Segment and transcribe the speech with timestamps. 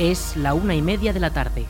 [0.00, 1.66] Es la una y media de la tarde.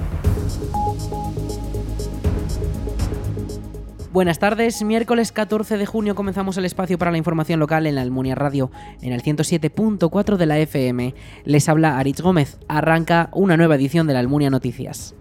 [4.13, 8.03] Buenas tardes, miércoles 14 de junio comenzamos el espacio para la información local en la
[8.03, 8.71] Almunia Radio,
[9.03, 11.13] en el 107.4 de la FM.
[11.45, 15.17] Les habla Aritz Gómez, arranca una nueva edición de la Almunia Noticias.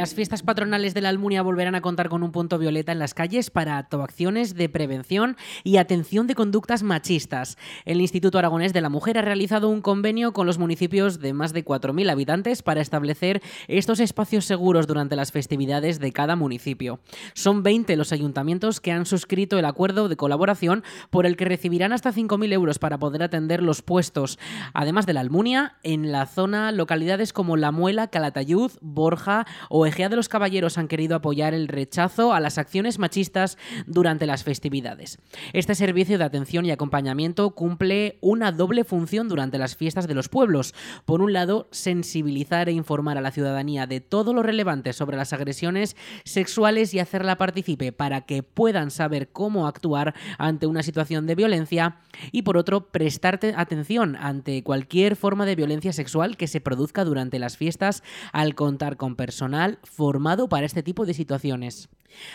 [0.00, 3.12] Las fiestas patronales de la Almunia volverán a contar con un punto violeta en las
[3.12, 7.58] calles para actuaciones de prevención y atención de conductas machistas.
[7.84, 11.52] El Instituto Aragonés de la Mujer ha realizado un convenio con los municipios de más
[11.52, 17.00] de 4.000 habitantes para establecer estos espacios seguros durante las festividades de cada municipio.
[17.34, 21.92] Son 20 los ayuntamientos que han suscrito el acuerdo de colaboración por el que recibirán
[21.92, 24.38] hasta 5.000 euros para poder atender los puestos,
[24.72, 30.16] además de la Almunia, en la zona localidades como La Muela, Calatayud, Borja o de
[30.16, 35.18] los Caballeros han querido apoyar el rechazo a las acciones machistas durante las festividades.
[35.52, 40.28] Este servicio de atención y acompañamiento cumple una doble función durante las fiestas de los
[40.28, 40.74] pueblos.
[41.04, 45.32] Por un lado, sensibilizar e informar a la ciudadanía de todo lo relevante sobre las
[45.32, 51.34] agresiones sexuales y hacerla participe para que puedan saber cómo actuar ante una situación de
[51.34, 51.98] violencia
[52.32, 57.38] y por otro, prestarte atención ante cualquier forma de violencia sexual que se produzca durante
[57.38, 58.02] las fiestas
[58.32, 61.88] al contar con personal formado para este tipo de situaciones.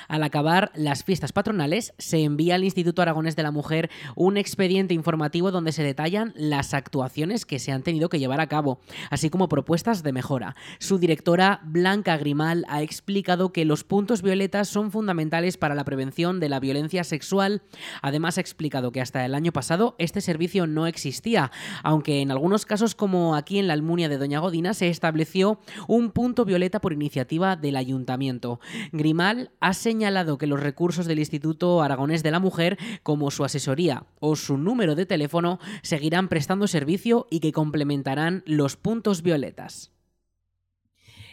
[0.08, 4.94] Al acabar las fiestas patronales, se envía al Instituto Aragonés de la Mujer un expediente
[4.94, 9.30] informativo donde se detallan las actuaciones que se han tenido que llevar a cabo, así
[9.30, 10.56] como propuestas de mejora.
[10.80, 16.40] Su directora, Blanca Grimal, ha explicado que los puntos violetas son fundamentales para la prevención
[16.40, 17.62] de la violencia sexual.
[18.02, 21.52] Además, ha explicado que hasta el año pasado este servicio no existía,
[21.84, 26.12] aunque en algunos casos, como aquí en la Almunia de Doña Godina, se estableció un
[26.12, 28.60] punto violeta por iniciativa del ayuntamiento.
[28.92, 34.06] Grimal ha señalado que los recursos del Instituto Aragonés de la Mujer, como su asesoría
[34.20, 39.95] o su número de teléfono, seguirán prestando servicio y que complementarán los puntos violetas.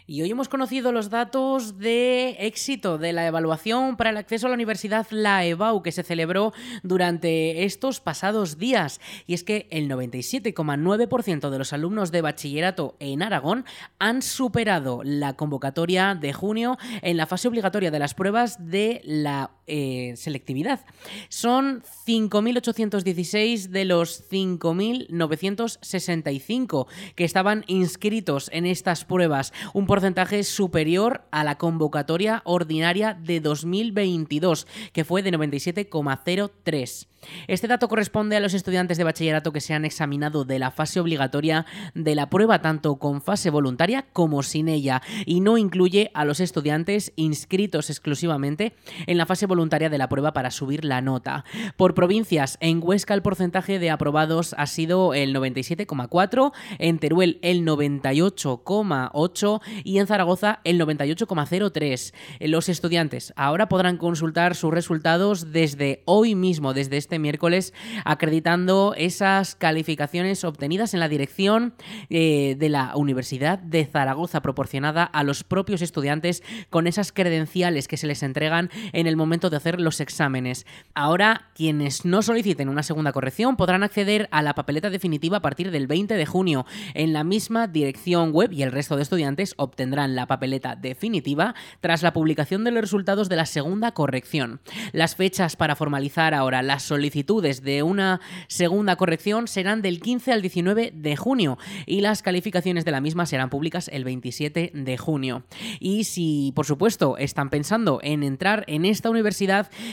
[0.07, 4.51] Y hoy hemos conocido los datos de éxito de la evaluación para el acceso a
[4.51, 6.53] la universidad, la EBAU, que se celebró
[6.83, 9.01] durante estos pasados días.
[9.27, 13.65] Y es que el 97,9% de los alumnos de bachillerato en Aragón
[13.99, 19.51] han superado la convocatoria de junio en la fase obligatoria de las pruebas de la
[19.67, 20.85] eh, selectividad.
[21.29, 29.53] Son 5.816 de los 5.965 que estaban inscritos en estas pruebas.
[29.73, 37.07] Un porcentaje superior a la convocatoria ordinaria de 2022, que fue de 97,03.
[37.47, 41.01] Este dato corresponde a los estudiantes de bachillerato que se han examinado de la fase
[41.01, 46.25] obligatoria de la prueba tanto con fase voluntaria como sin ella y no incluye a
[46.25, 48.75] los estudiantes inscritos exclusivamente
[49.07, 51.45] en la fase voluntaria de la prueba para subir la nota.
[51.77, 57.67] Por provincias, en Huesca el porcentaje de aprobados ha sido el 97,4, en Teruel el
[57.67, 62.15] 98,8 y en Zaragoza el 98,03.
[62.41, 67.75] Los estudiantes ahora podrán consultar sus resultados desde hoy mismo, desde este miércoles,
[68.07, 71.75] acreditando esas calificaciones obtenidas en la dirección
[72.09, 77.97] eh, de la Universidad de Zaragoza, proporcionada a los propios estudiantes con esas credenciales que
[77.99, 80.67] se les entregan en el momento de hacer los exámenes.
[80.95, 85.71] Ahora, quienes no soliciten una segunda corrección podrán acceder a la papeleta definitiva a partir
[85.71, 90.15] del 20 de junio en la misma dirección web y el resto de estudiantes obtendrán
[90.15, 94.61] la papeleta definitiva tras la publicación de los resultados de la segunda corrección.
[94.93, 100.43] Las fechas para formalizar ahora las solicitudes de una segunda corrección serán del 15 al
[100.43, 105.45] 19 de junio y las calificaciones de la misma serán públicas el 27 de junio.
[105.81, 109.32] Y si, por supuesto, están pensando en entrar en esta universidad,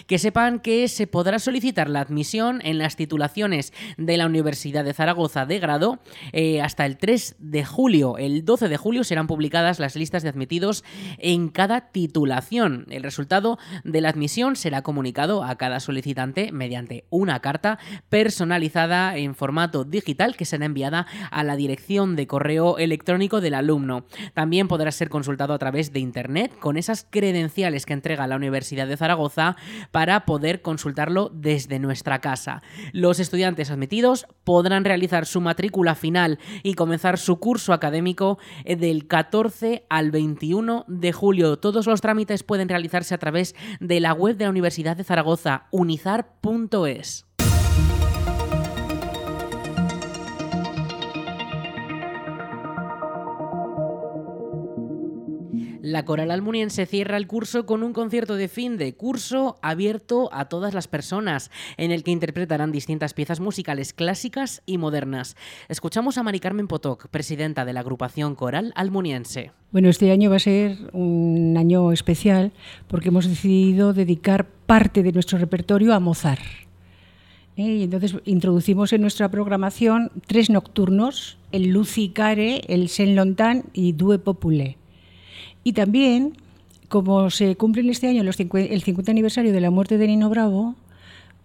[0.07, 4.94] que sepan que se podrá solicitar la admisión en las titulaciones de la Universidad de
[4.94, 6.00] Zaragoza de grado
[6.33, 8.17] eh, hasta el 3 de julio.
[8.17, 10.84] El 12 de julio serán publicadas las listas de admitidos
[11.17, 12.85] en cada titulación.
[12.90, 17.79] El resultado de la admisión será comunicado a cada solicitante mediante una carta
[18.09, 24.05] personalizada en formato digital que será enviada a la dirección de correo electrónico del alumno.
[24.34, 28.87] También podrá ser consultado a través de Internet con esas credenciales que entrega la Universidad
[28.87, 29.28] de Zaragoza
[29.91, 32.61] para poder consultarlo desde nuestra casa.
[32.91, 39.85] Los estudiantes admitidos podrán realizar su matrícula final y comenzar su curso académico del 14
[39.90, 41.58] al 21 de julio.
[41.59, 45.67] Todos los trámites pueden realizarse a través de la web de la Universidad de Zaragoza,
[45.72, 47.28] unizar.es.
[55.90, 60.46] La Coral Almuniense cierra el curso con un concierto de fin de curso abierto a
[60.46, 65.36] todas las personas, en el que interpretarán distintas piezas musicales clásicas y modernas.
[65.68, 69.52] Escuchamos a Mari Carmen Potoc, presidenta de la agrupación Coral Almuniense.
[69.72, 72.52] Bueno, este año va a ser un año especial
[72.88, 76.44] porque hemos decidido dedicar parte de nuestro repertorio a Mozart.
[77.58, 77.82] ¿eh?
[77.82, 84.20] Entonces introducimos en nuestra programación tres nocturnos, el Lucy Care, el Saint Lontan y Due
[84.20, 84.78] Popule.
[85.69, 86.33] Y también,
[86.87, 88.33] como se cumple este año el
[88.81, 90.73] 50 aniversario de la muerte de Nino Bravo,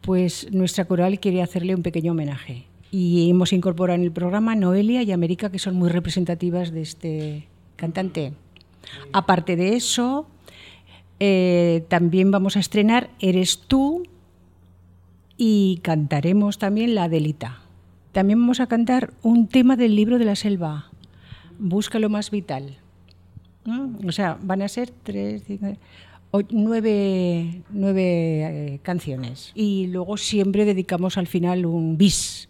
[0.00, 2.64] pues nuestra coral quiere hacerle un pequeño homenaje.
[2.90, 7.48] Y hemos incorporado en el programa Noelia y América, que son muy representativas de este
[7.76, 8.32] cantante.
[9.12, 10.26] Aparte de eso,
[11.20, 14.04] eh, también vamos a estrenar Eres tú
[15.36, 17.60] y cantaremos también La Delita.
[18.12, 20.90] También vamos a cantar un tema del libro de la selva,
[21.58, 22.78] Busca lo más vital.
[24.06, 25.43] O sea, van a ser tres,
[26.50, 29.52] nueve, nueve eh, canciones.
[29.55, 32.49] Y luego siempre dedicamos al final un bis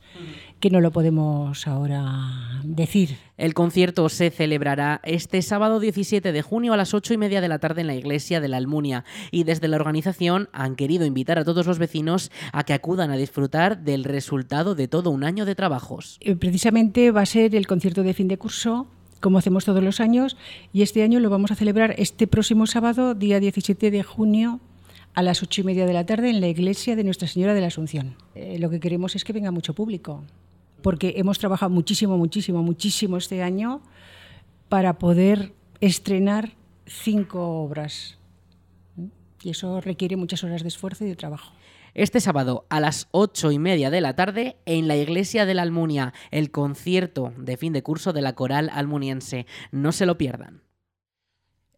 [0.65, 3.19] que no lo podemos ahora decir.
[3.37, 7.49] El concierto se celebrará este sábado 17 de junio a las 8 y media de
[7.49, 11.39] la tarde en la iglesia de la Almunia y desde la organización han querido invitar
[11.39, 15.45] a todos los vecinos a que acudan a disfrutar del resultado de todo un año
[15.45, 16.17] de trabajos.
[16.21, 18.87] Eh, precisamente va a ser el concierto de fin de curso
[19.25, 20.37] como hacemos todos los años,
[20.71, 24.61] y este año lo vamos a celebrar este próximo sábado, día 17 de junio,
[25.15, 27.63] a las ocho y media de la tarde en la iglesia de Nuestra Señora de
[27.63, 28.17] la Asunción.
[28.35, 30.25] Eh, lo que queremos es que venga mucho público,
[30.83, 33.81] porque hemos trabajado muchísimo, muchísimo, muchísimo este año
[34.69, 36.53] para poder estrenar
[36.85, 38.19] cinco obras.
[39.43, 41.55] Y eso requiere muchas horas de esfuerzo y de trabajo
[41.95, 45.63] este sábado a las ocho y media de la tarde en la Iglesia de la
[45.63, 49.47] Almunia, el concierto de fin de curso de la Coral Almuniense.
[49.71, 50.64] No se lo pierdan.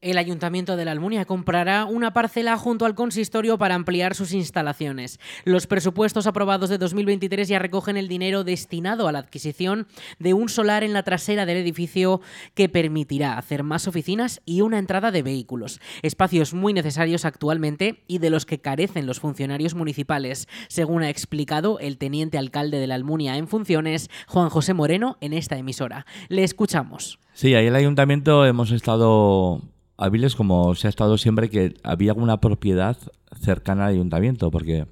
[0.06, 5.18] El Ayuntamiento de la Almunia comprará una parcela junto al consistorio para ampliar sus instalaciones.
[5.44, 9.88] Los presupuestos aprobados de 2023 ya recogen el dinero destinado a la adquisición
[10.20, 12.20] de un solar en la trasera del edificio
[12.54, 15.80] que permitirá hacer más oficinas y una entrada de vehículos.
[16.02, 21.80] Espacios muy necesarios actualmente y de los que carecen los funcionarios municipales, según ha explicado
[21.80, 26.06] el teniente alcalde de la Almunia en funciones, Juan José Moreno, en esta emisora.
[26.28, 27.18] Le escuchamos.
[27.32, 29.62] Sí, ahí el ayuntamiento hemos estado
[29.98, 32.96] hábiles como se ha estado siempre que había alguna propiedad
[33.40, 34.86] cercana al ayuntamiento, porque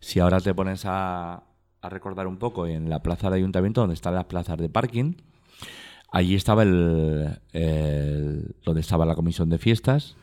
[0.00, 1.44] si ahora te pones a,
[1.82, 5.14] recordar un poco en la plaza del ayuntamiento, donde están las plazas de parking,
[6.12, 7.38] allí estaba el,
[8.64, 10.16] donde estaba la comisión de fiestas.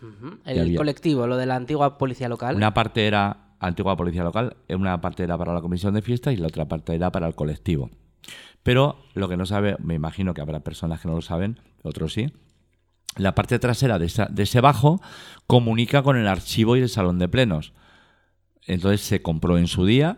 [0.46, 2.56] El colectivo, lo de la antigua policía local.
[2.56, 6.38] Una parte era antigua policía local, una parte era para la comisión de fiestas y
[6.38, 7.90] la otra parte era para el colectivo.
[8.62, 12.14] Pero lo que no sabe, me imagino que habrá personas que no lo saben, otros
[12.14, 12.34] sí,
[13.16, 15.02] la parte trasera de, ese bajo
[15.48, 17.74] comunica con el archivo y el salón de plenos.
[18.66, 20.18] Entonces se compró en su día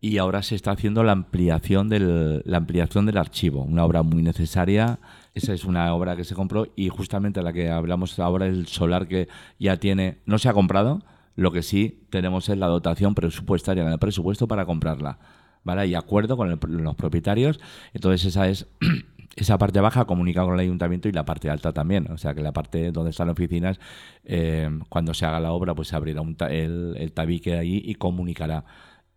[0.00, 4.22] y ahora se está haciendo la ampliación del, la ampliación del archivo, una obra muy
[4.22, 4.98] necesaria.
[5.34, 9.06] Esa es una obra que se compró y justamente la que hablamos ahora, el solar
[9.08, 9.28] que
[9.58, 11.02] ya tiene, no se ha comprado,
[11.36, 15.18] lo que sí tenemos es la dotación presupuestaria en el presupuesto para comprarla.
[15.64, 15.86] ¿Vale?
[15.86, 17.60] Y acuerdo con los propietarios.
[17.92, 18.66] Entonces esa es
[19.42, 22.10] esa parte baja comunica con el ayuntamiento y la parte alta también.
[22.10, 23.78] O sea que la parte donde están las oficinas,
[24.24, 28.64] eh, cuando se haga la obra, pues se abrirá el, tabique ahí y comunicará.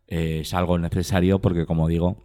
[0.07, 2.17] Eh, es algo necesario porque, como digo,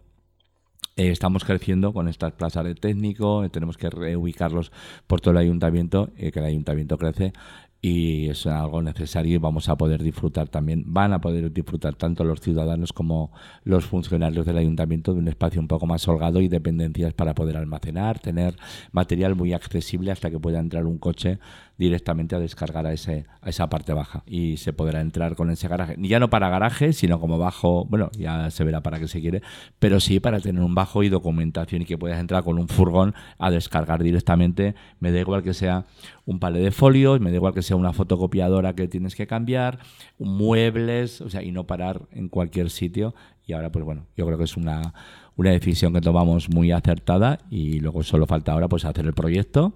[0.95, 4.71] eh, estamos creciendo con estas plazas de técnico, tenemos que reubicarlos
[5.07, 7.33] por todo el ayuntamiento, que el ayuntamiento crece
[7.81, 12.23] y es algo necesario y vamos a poder disfrutar también, van a poder disfrutar tanto
[12.23, 13.31] los ciudadanos como
[13.63, 17.57] los funcionarios del ayuntamiento de un espacio un poco más holgado y dependencias para poder
[17.57, 18.55] almacenar, tener
[18.91, 21.39] material muy accesible hasta que pueda entrar un coche
[21.77, 24.23] directamente a descargar a, ese, a esa parte baja.
[24.25, 28.09] Y se podrá entrar con ese garaje, ya no para garaje, sino como bajo, bueno,
[28.17, 29.41] ya se verá para qué se quiere,
[29.79, 33.13] pero sí para tener un bajo y documentación y que puedas entrar con un furgón
[33.37, 35.85] a descargar directamente, me da igual que sea
[36.25, 39.79] un palé de folios, me da igual que sea una fotocopiadora que tienes que cambiar,
[40.19, 43.13] muebles, o sea, y no parar en cualquier sitio.
[43.45, 44.93] Y ahora, pues bueno, yo creo que es una,
[45.37, 49.73] una decisión que tomamos muy acertada y luego solo falta ahora pues hacer el proyecto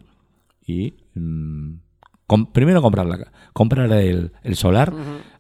[0.66, 0.94] y
[2.54, 4.94] primero comprar, la, comprar el, solar,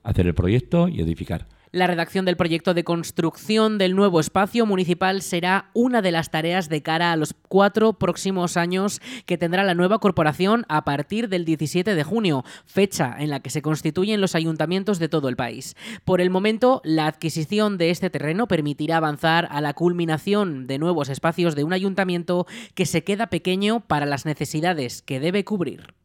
[0.04, 1.48] hacer el proyecto y edificar.
[1.74, 6.68] La redacción del proyecto de construcción del nuevo espacio municipal será una de las tareas
[6.68, 11.46] de cara a los cuatro próximos años que tendrá la nueva corporación a partir del
[11.46, 15.78] 17 de junio, fecha en la que se constituyen los ayuntamientos de todo el país.
[16.04, 21.08] Por el momento, la adquisición de este terreno permitirá avanzar a la culminación de nuevos
[21.08, 26.01] espacios de un ayuntamiento que se queda pequeño para las necesidades que debe cubrir.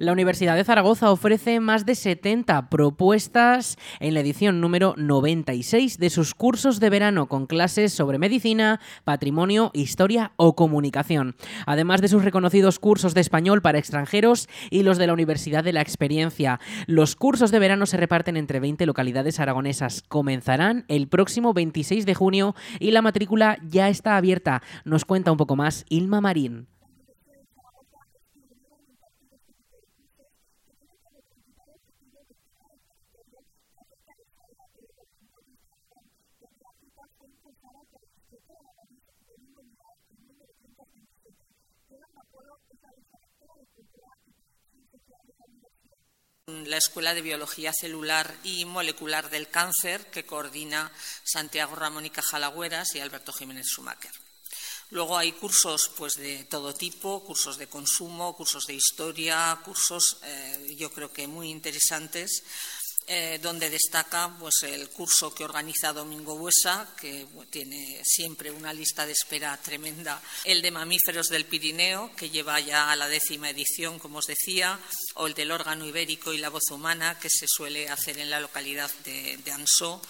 [0.00, 6.08] La Universidad de Zaragoza ofrece más de 70 propuestas en la edición número 96 de
[6.08, 12.24] sus cursos de verano con clases sobre medicina, patrimonio, historia o comunicación, además de sus
[12.24, 16.60] reconocidos cursos de español para extranjeros y los de la Universidad de la Experiencia.
[16.86, 20.02] Los cursos de verano se reparten entre 20 localidades aragonesas.
[20.08, 24.62] Comenzarán el próximo 26 de junio y la matrícula ya está abierta.
[24.86, 26.68] Nos cuenta un poco más Ilma Marín.
[46.66, 50.90] La Escuela de Biología Celular y Molecular del Cáncer, que coordina
[51.24, 54.12] Santiago Ramón y Cajalagüeras y Alberto Jiménez Schumacher.
[54.90, 60.74] Luego hay cursos pues, de todo tipo, cursos de consumo, cursos de historia, cursos eh,
[60.76, 62.42] yo creo que muy interesantes
[63.06, 69.06] eh, donde destaca pues, el curso que organiza Domingo Buesa, que tiene siempre una lista
[69.06, 73.98] de espera tremenda, el de mamíferos del Pirineo, que lleva ya a la décima edición,
[73.98, 74.78] como os decía,
[75.14, 78.40] o el del órgano ibérico y la voz humana, que se suele hacer en la
[78.40, 80.00] localidad de, de Ansó.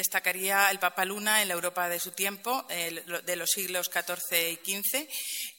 [0.00, 4.80] Destacaría el Papa Luna en la Europa de su tiempo, de los siglos XIV y
[4.80, 5.06] XV,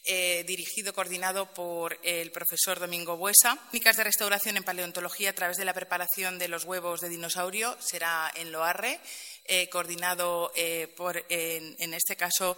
[0.05, 3.55] eh, dirigido, coordinado por el profesor Domingo Buesa.
[3.65, 7.77] Técnicas de restauración en paleontología a través de la preparación de los huevos de dinosaurio
[7.79, 8.99] será en Loarre.
[9.45, 10.91] Eh, coordinado eh,
[11.29, 12.57] en, este caso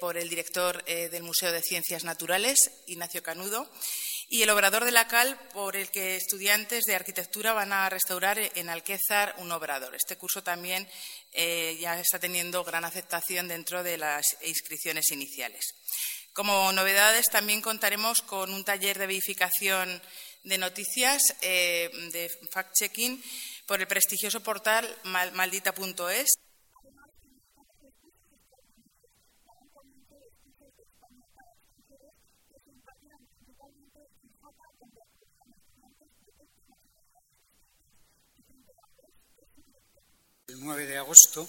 [0.00, 3.70] por el director del Museo de Ciencias Naturales, Ignacio Canudo
[4.32, 8.38] y el obrador de la cal por el que estudiantes de arquitectura van a restaurar
[8.38, 9.94] en Alquézar un obrador.
[9.94, 10.88] Este curso también
[11.32, 15.74] eh, ya está teniendo gran aceptación dentro de las inscripciones iniciales.
[16.32, 20.00] Como novedades, también contaremos con un taller de verificación
[20.44, 23.22] de noticias eh, de fact-checking
[23.66, 24.88] por el prestigioso portal
[25.34, 26.41] maldita.es.
[40.62, 41.48] 9 de agosto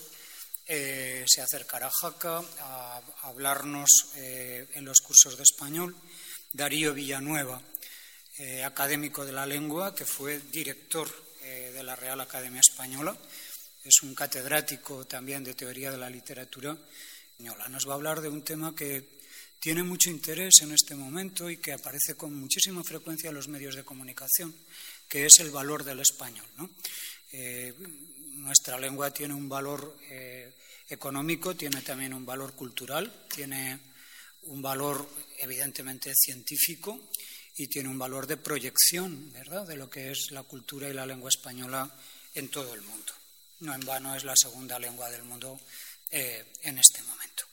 [0.66, 5.96] eh, se acercará Jaca a, hablarnos eh, en los cursos de español
[6.54, 7.62] Darío Villanueva,
[8.38, 11.10] eh, académico de la lengua, que fue director
[11.44, 13.18] de la Real Academia Española.
[13.84, 17.68] Es un catedrático también de teoría de la literatura española.
[17.68, 19.20] Nos va a hablar de un tema que
[19.60, 23.76] tiene mucho interés en este momento y que aparece con muchísima frecuencia en los medios
[23.76, 24.56] de comunicación,
[25.10, 26.48] que es el valor del español.
[26.56, 26.70] ¿no?
[28.34, 30.54] Nuestra lengua tiene un valor eh,
[30.88, 33.80] económico, tiene también un valor cultural, tiene
[34.44, 35.08] un valor
[35.40, 37.10] evidentemente científico
[37.56, 41.06] y tiene un valor de proyección, ¿verdad?, de lo que es la cultura y la
[41.06, 41.90] lengua española
[42.34, 43.14] en todo el mundo.
[43.60, 45.60] No en vano es la segunda lengua del mundo
[46.10, 47.53] eh, en este momento.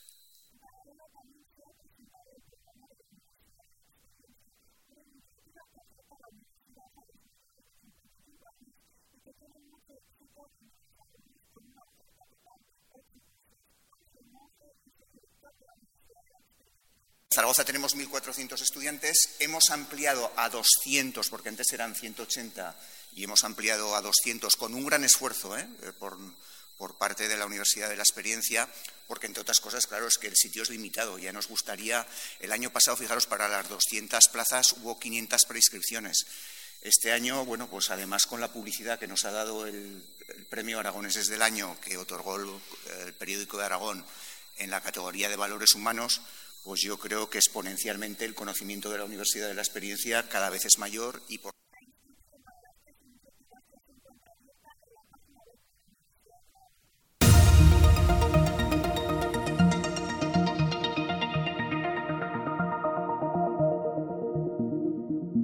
[17.33, 22.77] Zaragoza tenemos 1.400 estudiantes, hemos ampliado a 200, porque antes eran 180,
[23.13, 25.69] y hemos ampliado a 200 con un gran esfuerzo ¿eh?
[25.83, 26.19] Eh, por,
[26.99, 28.69] parte de la Universidad de la Experiencia,
[29.07, 31.19] porque entre otras cosas, claro, es que el sitio es limitado.
[31.19, 32.05] Ya nos gustaría,
[32.41, 36.27] el año pasado, fijaros, para las 200 plazas hubo 500 preinscripciones.
[36.81, 40.03] Este año, bueno, pues además con la publicidad que nos ha dado el,
[40.49, 44.05] premio Aragoneses del Año, que otorgó el periódico de Aragón
[44.61, 46.23] en la categoría de valores humanos,
[46.64, 50.64] pues yo creo que exponencialmente el conocimiento de la Universidad de la Experiencia cada vez
[50.64, 51.52] es mayor y por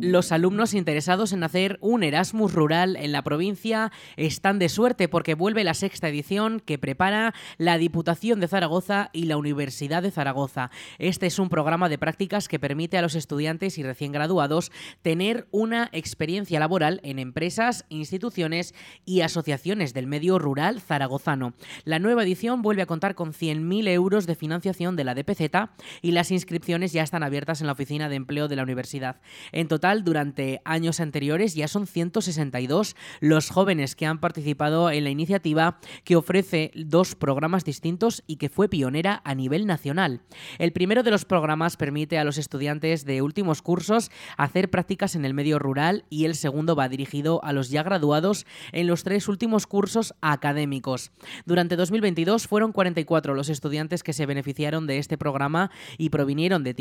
[0.06, 5.34] Los alumnos interesados en hacer un Erasmus rural en la provincia están de suerte porque
[5.34, 10.70] vuelve la sexta edición que prepara la Diputación de Zaragoza y la Universidad de Zaragoza.
[11.00, 14.70] Este es un programa de prácticas que permite a los estudiantes y recién graduados
[15.02, 21.54] tener una experiencia laboral en empresas, instituciones y asociaciones del medio rural zaragozano.
[21.82, 25.68] La nueva edición vuelve a contar con 100.000 euros de financiación de la DPZ
[26.00, 29.20] y las inscripciones ya están abiertas en la oficina de empleo de la universidad.
[29.50, 35.11] En total, durante años anteriores ya son 162 los jóvenes que han participado en la
[35.11, 40.21] iniciativa que ofrece dos programas distintos y que fue pionera a nivel nacional.
[40.59, 45.25] El primero de los programas permite a los estudiantes de últimos cursos hacer prácticas en
[45.25, 49.29] el medio rural y el segundo va dirigido a los ya graduados en los tres
[49.29, 51.12] últimos cursos académicos.
[51.45, 56.75] Durante 2022 fueron 44 los estudiantes que se beneficiaron de este programa y provinieron de,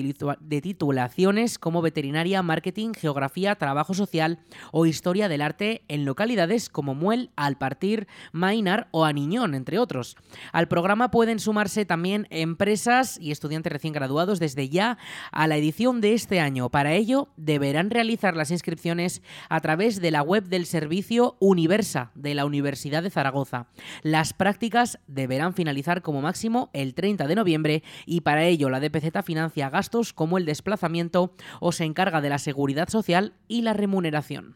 [0.61, 4.39] titulaciones como veterinaria, marketing, geografía, trabajo social
[4.71, 10.17] o historia del arte en localidades como Muel, Alpartir, Mainar o Aniñón, entre otros.
[10.51, 14.97] Al programa pueden sumarse también empresas y estudiantes recién graduados desde ya
[15.31, 16.69] a la edición de este año.
[16.69, 22.33] Para ello, deberán realizar las inscripciones a través de la web del servicio Universa de
[22.33, 23.67] la Universidad de Zaragoza.
[24.01, 29.23] Las prácticas deberán finalizar como máximo el 30 de noviembre y para ello la DPZ
[29.23, 34.55] financia gastos como el desplazamiento o se encarga de la seguridad social y la remuneración.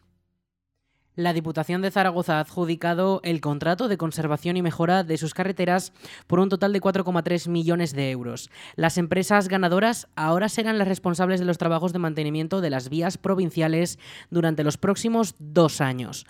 [1.16, 5.92] La Diputación de Zaragoza ha adjudicado el contrato de conservación y mejora de sus carreteras
[6.26, 8.48] por un total de 4,3 millones de euros.
[8.74, 13.18] Las empresas ganadoras ahora serán las responsables de los trabajos de mantenimiento de las vías
[13.18, 13.98] provinciales
[14.30, 16.24] durante los próximos dos años.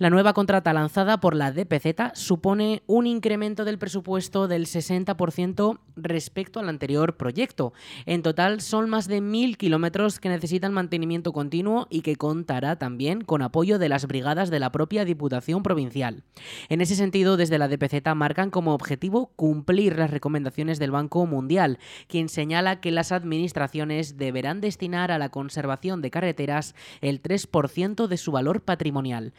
[0.00, 6.58] La nueva contrata lanzada por la DPZ supone un incremento del presupuesto del 60% respecto
[6.58, 7.74] al anterior proyecto.
[8.06, 13.20] En total son más de mil kilómetros que necesitan mantenimiento continuo y que contará también
[13.20, 16.24] con apoyo de las brigadas de la propia Diputación Provincial.
[16.70, 21.78] En ese sentido, desde la DPZ marcan como objetivo cumplir las recomendaciones del Banco Mundial,
[22.08, 28.16] quien señala que las administraciones deberán destinar a la conservación de carreteras el 3% de
[28.16, 29.34] su valor patrimonial.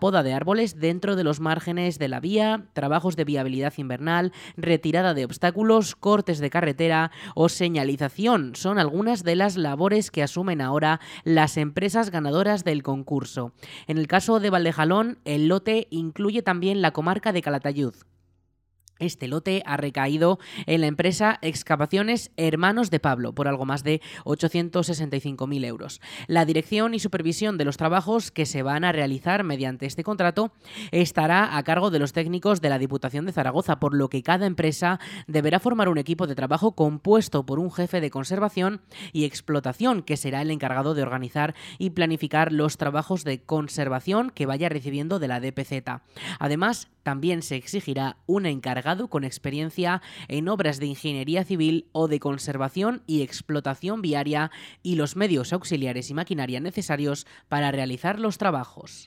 [0.00, 5.14] Poda de árboles dentro de los márgenes de la vía, trabajos de viabilidad invernal, retirada
[5.14, 11.00] de obstáculos, cortes de carretera o señalización son algunas de las labores que asumen ahora
[11.24, 13.52] las empresas ganadoras del concurso.
[13.86, 17.94] En el caso de Valdejalón, el lote incluye también la comarca de Calatayud.
[19.00, 24.00] Este lote ha recaído en la empresa Excavaciones Hermanos de Pablo por algo más de
[24.24, 26.00] 865.000 euros.
[26.28, 30.52] La dirección y supervisión de los trabajos que se van a realizar mediante este contrato
[30.92, 34.46] estará a cargo de los técnicos de la Diputación de Zaragoza, por lo que cada
[34.46, 38.80] empresa deberá formar un equipo de trabajo compuesto por un jefe de conservación
[39.12, 44.46] y explotación que será el encargado de organizar y planificar los trabajos de conservación que
[44.46, 46.02] vaya recibiendo de la DPZ.
[46.38, 52.18] Además, también se exigirá un encargado con experiencia en obras de ingeniería civil o de
[52.18, 54.50] conservación y explotación viaria
[54.82, 59.06] y los medios auxiliares y maquinaria necesarios para realizar los trabajos.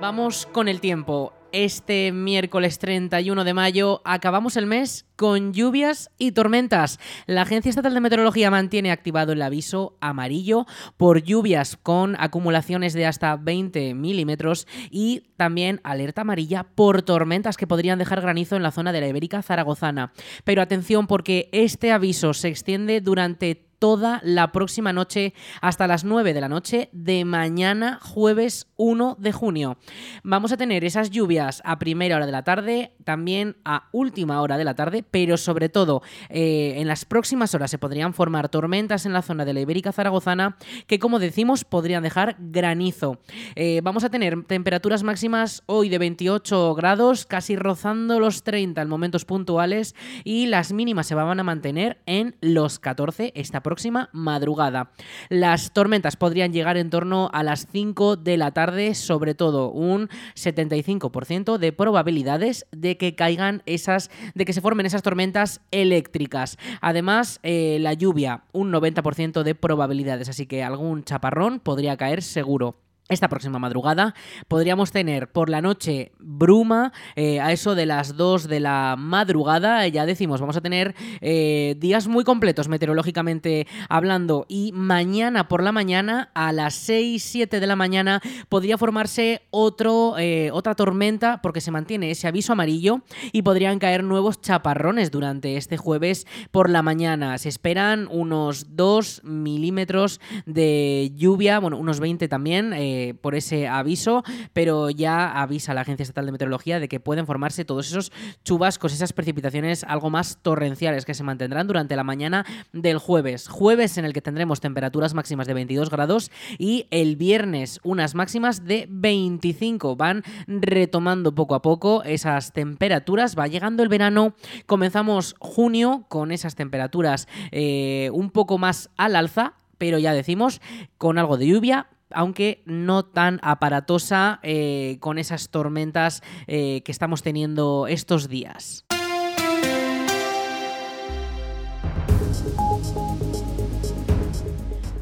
[0.00, 6.32] Vamos con el tiempo este miércoles 31 de mayo acabamos el mes con lluvias y
[6.32, 6.98] tormentas.
[7.26, 13.06] La Agencia Estatal de Meteorología mantiene activado el aviso amarillo por lluvias con acumulaciones de
[13.06, 18.72] hasta 20 milímetros y también alerta amarilla por tormentas que podrían dejar granizo en la
[18.72, 20.12] zona de la Ibérica Zaragozana.
[20.44, 26.34] Pero atención porque este aviso se extiende durante toda la próxima noche hasta las 9
[26.34, 29.76] de la noche de mañana jueves 1 de junio.
[30.22, 34.56] Vamos a tener esas lluvias a primera hora de la tarde, también a última hora
[34.56, 39.04] de la tarde, pero sobre todo eh, en las próximas horas se podrían formar tormentas
[39.04, 43.18] en la zona de la Ibérica Zaragozana que como decimos podrían dejar granizo.
[43.56, 48.88] Eh, vamos a tener temperaturas máximas hoy de 28 grados, casi rozando los 30 en
[48.88, 54.10] momentos puntuales y las mínimas se van a mantener en los 14 esta próxima próxima
[54.12, 54.90] madrugada.
[55.30, 60.10] Las tormentas podrían llegar en torno a las 5 de la tarde, sobre todo un
[60.34, 66.58] 75% de probabilidades de que caigan esas, de que se formen esas tormentas eléctricas.
[66.82, 72.76] Además, eh, la lluvia, un 90% de probabilidades, así que algún chaparrón podría caer seguro
[73.08, 74.14] esta próxima madrugada
[74.48, 79.86] podríamos tener por la noche bruma eh, a eso de las 2 de la madrugada
[79.88, 85.72] ya decimos vamos a tener eh, días muy completos meteorológicamente hablando y mañana por la
[85.72, 91.60] mañana a las 6 7 de la mañana podría formarse otro eh, otra tormenta porque
[91.60, 96.82] se mantiene ese aviso amarillo y podrían caer nuevos chaparrones durante este jueves por la
[96.82, 97.38] mañana.
[97.38, 104.22] Se esperan unos 2 milímetros de lluvia bueno unos 20 también ese, por ese aviso,
[104.52, 108.12] pero ya avisa la Agencia Estatal de Meteorología de que pueden formarse todos esos
[108.44, 113.48] chubascos, esas precipitaciones algo más torrenciales que se mantendrán durante la mañana del jueves.
[113.48, 118.64] Jueves en el que tendremos temperaturas máximas de 22 grados y el viernes unas máximas
[118.64, 119.96] de 25.
[119.96, 124.34] Van retomando poco a poco esas temperaturas, va llegando el verano,
[124.66, 130.60] comenzamos junio con esas temperaturas eh, un poco más al alza, pero ya decimos,
[130.96, 137.22] con algo de lluvia, aunque no tan aparatosa eh, con esas tormentas eh, que estamos
[137.22, 138.84] teniendo estos días.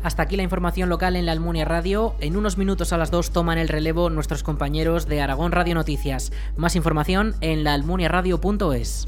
[0.03, 2.15] Hasta aquí la información local en la Almunia Radio.
[2.21, 6.33] En unos minutos a las 2 toman el relevo nuestros compañeros de Aragón Radio Noticias.
[6.57, 9.07] Más información en laalmuniaradio.es.